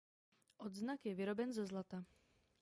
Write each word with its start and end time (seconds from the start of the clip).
Odznak 0.57 1.05
je 1.05 1.13
vyroben 1.19 1.53
ze 1.53 1.65
zlata. 1.65 2.03